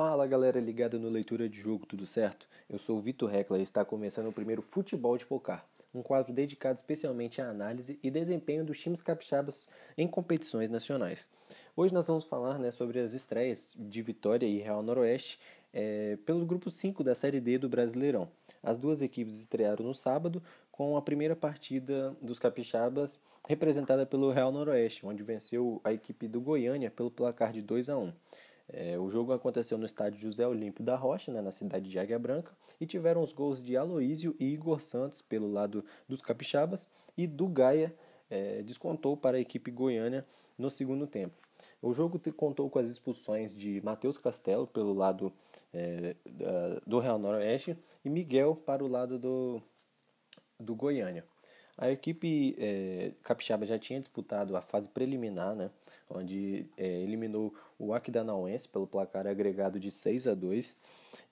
Fala 0.00 0.28
galera 0.28 0.60
ligada 0.60 0.96
no 0.96 1.08
Leitura 1.08 1.48
de 1.48 1.60
Jogo, 1.60 1.84
tudo 1.84 2.06
certo? 2.06 2.46
Eu 2.70 2.78
sou 2.78 2.98
o 2.98 3.00
Vitor 3.00 3.28
Recla 3.28 3.58
e 3.58 3.64
está 3.64 3.84
começando 3.84 4.28
o 4.28 4.32
primeiro 4.32 4.62
Futebol 4.62 5.18
de 5.18 5.26
Pocar, 5.26 5.66
um 5.92 6.02
quadro 6.02 6.32
dedicado 6.32 6.76
especialmente 6.76 7.42
à 7.42 7.50
análise 7.50 7.98
e 8.00 8.08
desempenho 8.08 8.64
dos 8.64 8.78
times 8.78 9.02
capixabas 9.02 9.68
em 9.96 10.06
competições 10.06 10.70
nacionais. 10.70 11.28
Hoje 11.76 11.92
nós 11.92 12.06
vamos 12.06 12.22
falar 12.22 12.60
né, 12.60 12.70
sobre 12.70 13.00
as 13.00 13.12
estreias 13.12 13.74
de 13.76 14.00
Vitória 14.00 14.46
e 14.46 14.58
Real 14.58 14.84
Noroeste 14.84 15.40
é, 15.74 16.16
pelo 16.24 16.46
grupo 16.46 16.70
5 16.70 17.02
da 17.02 17.16
Série 17.16 17.40
D 17.40 17.58
do 17.58 17.68
Brasileirão. 17.68 18.28
As 18.62 18.78
duas 18.78 19.02
equipes 19.02 19.34
estrearam 19.34 19.84
no 19.84 19.94
sábado 19.94 20.40
com 20.70 20.96
a 20.96 21.02
primeira 21.02 21.34
partida 21.34 22.16
dos 22.22 22.38
capixabas 22.38 23.20
representada 23.48 24.06
pelo 24.06 24.30
Real 24.30 24.52
Noroeste, 24.52 25.04
onde 25.04 25.24
venceu 25.24 25.80
a 25.82 25.92
equipe 25.92 26.28
do 26.28 26.40
Goiânia 26.40 26.88
pelo 26.88 27.10
placar 27.10 27.50
de 27.52 27.62
2 27.62 27.88
a 27.88 27.98
1. 27.98 28.12
É, 28.70 28.98
o 28.98 29.08
jogo 29.08 29.32
aconteceu 29.32 29.78
no 29.78 29.86
estádio 29.86 30.20
José 30.20 30.46
Olímpio 30.46 30.84
da 30.84 30.94
Rocha, 30.94 31.32
né, 31.32 31.40
na 31.40 31.50
cidade 31.50 31.88
de 31.88 31.98
Águia 31.98 32.18
Branca, 32.18 32.52
e 32.80 32.86
tiveram 32.86 33.22
os 33.22 33.32
gols 33.32 33.62
de 33.62 33.76
Aloísio 33.76 34.36
e 34.38 34.44
Igor 34.46 34.80
Santos 34.80 35.22
pelo 35.22 35.50
lado 35.50 35.84
dos 36.06 36.20
capixabas, 36.20 36.86
e 37.16 37.26
do 37.26 37.48
Gaia 37.48 37.94
é, 38.30 38.62
descontou 38.62 39.16
para 39.16 39.38
a 39.38 39.40
equipe 39.40 39.70
goiânia 39.70 40.24
no 40.56 40.70
segundo 40.70 41.06
tempo. 41.06 41.34
O 41.82 41.92
jogo 41.92 42.20
contou 42.32 42.68
com 42.68 42.78
as 42.78 42.88
expulsões 42.88 43.56
de 43.56 43.80
Matheus 43.82 44.18
Castelo 44.18 44.66
pelo 44.66 44.92
lado 44.92 45.32
é, 45.72 46.14
do 46.86 46.98
Real 46.98 47.18
Noroeste 47.18 47.76
e 48.04 48.10
Miguel 48.10 48.54
para 48.54 48.84
o 48.84 48.88
lado 48.88 49.18
do, 49.18 49.62
do 50.58 50.74
Goiânia. 50.74 51.24
A 51.76 51.90
equipe 51.90 52.56
é, 52.58 53.12
capixaba 53.22 53.64
já 53.64 53.78
tinha 53.78 54.00
disputado 54.00 54.56
a 54.56 54.60
fase 54.60 54.88
preliminar, 54.88 55.54
né, 55.54 55.70
onde 56.10 56.66
é, 56.76 56.86
eliminou 57.02 57.54
o 57.88 57.94
Aquidauanense 57.94 58.68
pelo 58.68 58.86
placar 58.86 59.26
agregado 59.26 59.80
de 59.80 59.90
6 59.90 60.26
a 60.26 60.34
2. 60.34 60.76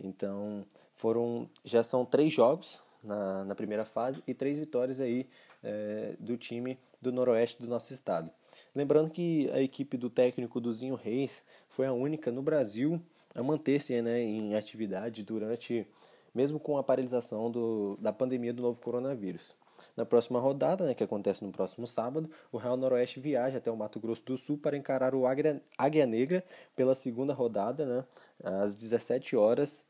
Então, 0.00 0.64
foram 0.94 1.48
já 1.64 1.82
são 1.82 2.04
três 2.04 2.32
jogos 2.32 2.82
na, 3.02 3.44
na 3.44 3.54
primeira 3.54 3.84
fase 3.84 4.22
e 4.26 4.32
três 4.32 4.58
vitórias 4.58 5.00
aí 5.00 5.26
é, 5.62 6.14
do 6.18 6.36
time 6.36 6.78
do 7.00 7.12
noroeste 7.12 7.60
do 7.60 7.68
nosso 7.68 7.92
estado. 7.92 8.30
Lembrando 8.74 9.10
que 9.10 9.50
a 9.52 9.60
equipe 9.60 9.96
do 9.96 10.08
técnico 10.08 10.60
Duzinho 10.60 10.94
Reis 10.94 11.44
foi 11.68 11.86
a 11.86 11.92
única 11.92 12.30
no 12.30 12.42
Brasil 12.42 13.00
a 13.34 13.42
manter-se 13.42 14.00
né, 14.00 14.20
em 14.20 14.54
atividade 14.54 15.24
durante, 15.24 15.86
mesmo 16.32 16.60
com 16.60 16.78
a 16.78 16.82
paralisação 16.82 17.50
do, 17.50 17.98
da 18.00 18.12
pandemia 18.12 18.52
do 18.52 18.62
novo 18.62 18.80
coronavírus. 18.80 19.54
Na 19.96 20.04
próxima 20.04 20.40
rodada, 20.40 20.84
né, 20.84 20.94
que 20.94 21.04
acontece 21.04 21.44
no 21.44 21.52
próximo 21.52 21.86
sábado, 21.86 22.28
o 22.50 22.56
Real 22.56 22.76
Noroeste 22.76 23.20
viaja 23.20 23.58
até 23.58 23.70
o 23.70 23.76
Mato 23.76 24.00
Grosso 24.00 24.24
do 24.24 24.36
Sul 24.36 24.58
para 24.58 24.76
encarar 24.76 25.14
o 25.14 25.24
Águia 25.26 26.06
Negra 26.06 26.44
pela 26.74 26.96
segunda 26.96 27.32
rodada, 27.32 27.86
né, 27.86 28.04
às 28.42 28.74
17 28.74 29.36
horas, 29.36 29.86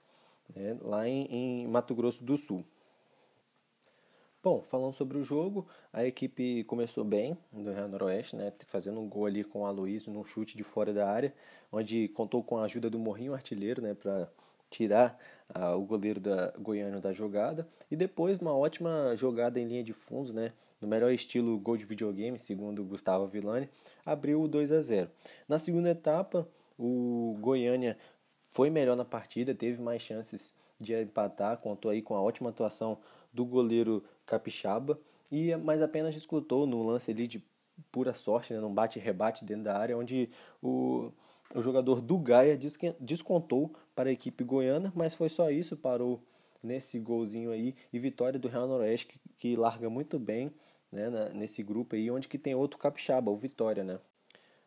né, 0.54 0.76
lá 0.82 1.08
em, 1.08 1.26
em 1.30 1.66
Mato 1.66 1.94
Grosso 1.94 2.22
do 2.22 2.36
Sul. 2.36 2.64
Bom, 4.42 4.62
falando 4.68 4.92
sobre 4.92 5.16
o 5.16 5.24
jogo, 5.24 5.66
a 5.90 6.04
equipe 6.04 6.64
começou 6.64 7.02
bem 7.02 7.34
do 7.50 7.72
Real 7.72 7.88
Noroeste, 7.88 8.36
né, 8.36 8.52
fazendo 8.66 9.00
um 9.00 9.08
gol 9.08 9.24
ali 9.24 9.42
com 9.42 9.62
o 9.62 9.66
Aloysio 9.66 10.12
num 10.12 10.22
chute 10.22 10.54
de 10.54 10.62
fora 10.62 10.92
da 10.92 11.10
área, 11.10 11.34
onde 11.72 12.08
contou 12.08 12.44
com 12.44 12.58
a 12.58 12.64
ajuda 12.64 12.90
do 12.90 12.98
Morrinho 12.98 13.32
Artilheiro, 13.32 13.80
né, 13.80 13.94
para 13.94 14.28
tirar 14.70 15.18
ah, 15.52 15.74
o 15.76 15.82
goleiro 15.82 16.20
da 16.20 16.52
Goiânia 16.58 17.00
da 17.00 17.12
jogada 17.12 17.68
e 17.90 17.96
depois 17.96 18.38
uma 18.38 18.56
ótima 18.56 19.14
jogada 19.16 19.60
em 19.60 19.66
linha 19.66 19.84
de 19.84 19.92
fundo, 19.92 20.32
né, 20.32 20.52
no 20.80 20.88
melhor 20.88 21.12
estilo 21.12 21.58
gol 21.58 21.76
de 21.76 21.84
videogame, 21.84 22.38
segundo 22.38 22.84
Gustavo 22.84 23.26
Villani, 23.26 23.68
abriu 24.04 24.42
o 24.42 24.48
2 24.48 24.72
a 24.72 24.82
0. 24.82 25.10
Na 25.48 25.58
segunda 25.58 25.90
etapa, 25.90 26.46
o 26.78 27.36
Goiânia 27.40 27.96
foi 28.48 28.70
melhor 28.70 28.96
na 28.96 29.04
partida, 29.04 29.54
teve 29.54 29.80
mais 29.80 30.02
chances 30.02 30.52
de 30.78 30.94
empatar, 31.00 31.58
contou 31.58 31.90
aí 31.90 32.02
com 32.02 32.14
a 32.14 32.22
ótima 32.22 32.50
atuação 32.50 32.98
do 33.32 33.44
goleiro 33.44 34.04
Capixaba, 34.26 34.98
e 35.30 35.54
mas 35.56 35.80
apenas 35.80 36.14
disputou 36.14 36.66
no 36.66 36.82
lance 36.82 37.10
ali 37.10 37.26
de 37.26 37.42
pura 37.90 38.14
sorte, 38.14 38.52
né, 38.52 38.60
num 38.60 38.72
bate-rebate 38.72 39.44
dentro 39.44 39.64
da 39.64 39.76
área, 39.76 39.96
onde 39.96 40.28
o 40.62 41.10
o 41.54 41.62
jogador 41.62 42.00
do 42.00 42.18
Gaia 42.18 42.58
descontou 42.98 43.72
para 43.94 44.10
a 44.10 44.12
equipe 44.12 44.42
goiana, 44.42 44.92
mas 44.94 45.14
foi 45.14 45.28
só 45.28 45.50
isso, 45.50 45.76
parou 45.76 46.20
nesse 46.62 46.98
golzinho 46.98 47.50
aí 47.50 47.74
e 47.92 47.98
vitória 47.98 48.38
do 48.38 48.48
Real 48.48 48.66
Noroeste 48.66 49.06
que, 49.06 49.20
que 49.38 49.56
larga 49.56 49.88
muito 49.88 50.18
bem 50.18 50.52
né, 50.90 51.10
nesse 51.34 51.62
grupo 51.62 51.94
aí, 51.94 52.10
onde 52.10 52.28
que 52.28 52.38
tem 52.38 52.54
outro 52.54 52.78
capixaba, 52.78 53.30
o 53.30 53.36
Vitória, 53.36 53.82
né? 53.82 53.98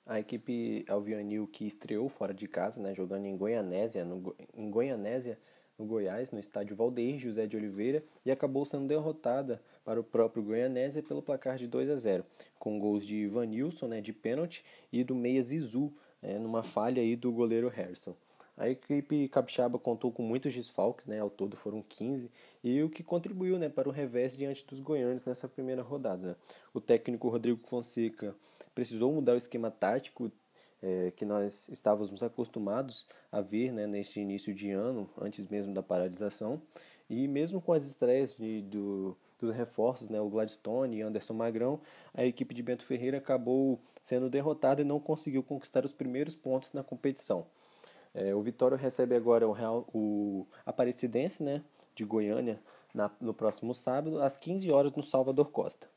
A 0.06 0.20
equipe 0.20 0.86
Alvianil 0.88 1.48
que 1.48 1.66
estreou 1.66 2.08
fora 2.08 2.34
de 2.34 2.48
casa, 2.48 2.82
né, 2.82 2.94
jogando 2.94 3.26
em 3.26 3.36
Goianésia, 3.36 4.06
no, 4.06 4.36
em 4.54 4.70
Goianésia, 4.70 5.38
no 5.78 5.86
Goiás, 5.86 6.32
no 6.32 6.40
estádio 6.40 6.76
Valdeir 6.76 7.20
José 7.20 7.46
de 7.46 7.56
Oliveira, 7.56 8.04
e 8.26 8.32
acabou 8.32 8.66
sendo 8.66 8.88
derrotada 8.88 9.62
para 9.84 10.00
o 10.00 10.04
próprio 10.04 10.44
Goianésia 10.44 11.04
pelo 11.04 11.22
placar 11.22 11.58
de 11.58 11.68
2 11.68 11.90
a 11.90 11.96
0, 11.96 12.26
com 12.58 12.80
gols 12.80 13.06
de 13.06 13.16
Ivanilson, 13.16 13.88
né, 13.88 14.02
de 14.02 14.14
pênalti, 14.14 14.64
e 14.92 15.04
do 15.04 15.14
meia 15.14 15.44
Zizu, 15.44 15.94
é, 16.22 16.38
numa 16.40 16.64
falha 16.64 17.02
aí 17.02 17.16
do 17.16 17.32
goleiro 17.32 17.70
Harrison. 17.70 18.16
A 18.58 18.68
equipe 18.68 19.28
capixaba 19.30 19.78
contou 19.78 20.12
com 20.12 20.24
muitos 20.24 20.52
desfalques, 20.54 21.06
né, 21.06 21.20
ao 21.20 21.30
todo 21.30 21.56
foram 21.56 21.84
15, 21.88 22.32
e 22.64 22.82
o 22.82 22.90
que 22.90 23.04
contribuiu 23.04 23.60
né, 23.60 23.70
para 23.70 23.88
o 23.88 23.92
revés 23.92 24.36
diante 24.36 24.66
dos 24.66 24.80
goianos 24.80 25.24
nessa 25.26 25.48
primeira 25.48 25.84
rodada. 25.84 26.36
O 26.74 26.82
técnico 26.82 27.30
Rodrigo 27.30 27.68
Fonseca 27.68 28.36
precisou 28.74 29.14
mudar 29.14 29.34
o 29.34 29.38
esquema 29.38 29.70
tático 29.70 30.32
é, 30.82 31.12
que 31.12 31.26
nós 31.26 31.68
estávamos 31.70 32.22
acostumados 32.22 33.08
a 33.32 33.42
ver 33.42 33.72
né, 33.72 33.88
neste 33.88 34.20
início 34.20 34.54
de 34.54 34.72
ano, 34.72 35.10
antes 35.20 35.48
mesmo 35.48 35.74
da 35.74 35.82
paralisação, 35.82 36.62
e 37.10 37.28
mesmo 37.28 37.62
com 37.62 37.74
as 37.74 37.86
estreias 37.86 38.36
de, 38.36 38.62
do, 38.64 39.18
dos 39.40 39.56
reforços, 39.56 40.10
né, 40.10 40.20
o 40.20 40.30
Gladstone 40.30 40.98
e 40.98 41.02
Anderson 41.02 41.34
Magrão, 41.34 41.80
a 42.14 42.26
equipe 42.26 42.54
de 42.54 42.62
Bento 42.62 42.86
Ferreira 42.86 43.18
acabou 43.18 43.80
sendo 44.02 44.30
derrotada 44.30 44.82
e 44.82 44.86
não 44.86 45.00
conseguiu 45.00 45.42
conquistar 45.42 45.86
os 45.86 45.94
primeiros 45.94 46.36
pontos 46.36 46.74
na 46.74 46.84
competição. 46.84 47.46
É, 48.14 48.34
o 48.34 48.42
Vitória 48.42 48.78
recebe 48.78 49.16
agora 49.16 49.48
o, 49.48 49.52
Real, 49.52 49.88
o 49.94 50.46
Aparecidense 50.66 51.44
né, 51.44 51.64
de 51.96 52.04
Goiânia 52.04 52.60
na, 52.94 53.12
no 53.22 53.34
próximo 53.34 53.74
sábado, 53.74 54.22
às 54.22 54.38
15 54.38 54.72
horas, 54.72 54.92
no 54.94 55.04
Salvador 55.04 55.50
Costa. 55.52 55.88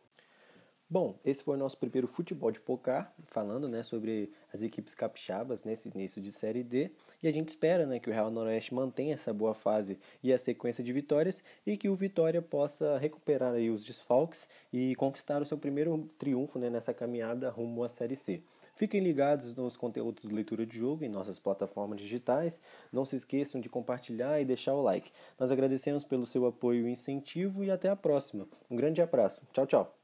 Bom, 0.93 1.21
esse 1.25 1.45
foi 1.45 1.55
o 1.55 1.57
nosso 1.57 1.79
primeiro 1.79 2.09
futebol 2.09 2.51
de 2.51 2.59
pocar, 2.59 3.15
falando 3.27 3.69
né, 3.69 3.81
sobre 3.81 4.33
as 4.53 4.61
equipes 4.61 4.93
capixabas 4.93 5.63
nesse 5.63 5.89
início 5.89 6.21
de 6.21 6.33
Série 6.33 6.65
D. 6.65 6.91
E 7.23 7.29
a 7.29 7.33
gente 7.33 7.51
espera 7.51 7.87
né, 7.87 8.01
que 8.01 8.11
o 8.11 8.13
Real 8.13 8.29
Noroeste 8.29 8.75
mantenha 8.75 9.15
essa 9.15 9.33
boa 9.33 9.55
fase 9.55 10.01
e 10.21 10.33
a 10.33 10.39
sequência 10.39 10.83
de 10.83 10.93
vitórias 10.93 11.45
e 11.65 11.77
que 11.77 11.89
o 11.89 11.95
Vitória 11.95 12.43
possa 12.43 12.99
recuperar 12.99 13.55
aí 13.55 13.71
os 13.71 13.85
desfalques 13.85 14.49
e 14.73 14.97
conquistar 14.97 15.41
o 15.41 15.47
seu 15.47 15.57
primeiro 15.57 16.11
triunfo 16.19 16.59
né, 16.59 16.69
nessa 16.69 16.93
caminhada 16.93 17.51
rumo 17.51 17.85
à 17.85 17.89
Série 17.89 18.17
C. 18.17 18.43
Fiquem 18.75 19.01
ligados 19.01 19.55
nos 19.55 19.77
conteúdos 19.77 20.29
de 20.29 20.35
leitura 20.35 20.67
de 20.67 20.77
jogo 20.77 21.05
em 21.05 21.09
nossas 21.09 21.39
plataformas 21.39 22.01
digitais. 22.01 22.61
Não 22.91 23.05
se 23.05 23.15
esqueçam 23.15 23.61
de 23.61 23.69
compartilhar 23.69 24.41
e 24.41 24.45
deixar 24.45 24.75
o 24.75 24.83
like. 24.83 25.13
Nós 25.39 25.53
agradecemos 25.53 26.05
pelo 26.05 26.27
seu 26.27 26.47
apoio 26.47 26.89
e 26.89 26.91
incentivo 26.91 27.63
e 27.63 27.71
até 27.71 27.89
a 27.89 27.95
próxima. 27.95 28.49
Um 28.69 28.75
grande 28.75 29.01
abraço. 29.01 29.47
Tchau, 29.53 29.67
tchau. 29.69 30.00